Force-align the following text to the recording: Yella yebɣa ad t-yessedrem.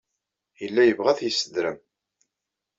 Yella 0.61 0.81
yebɣa 0.85 1.09
ad 1.11 1.17
t-yessedrem. 1.19 1.79